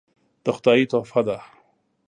[0.43, 1.37] دا خدایي تحفه ده.